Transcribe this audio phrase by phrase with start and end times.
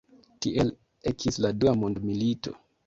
[0.45, 0.71] Tiel
[1.13, 2.59] ekis la Dua mondmilito.